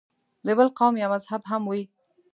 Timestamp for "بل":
0.57-0.67